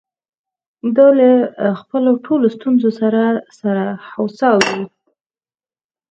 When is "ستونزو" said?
2.55-2.89